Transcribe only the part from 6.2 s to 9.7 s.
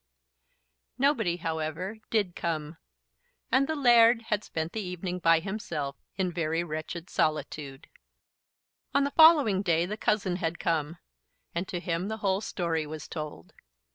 very wretched solitude. On the following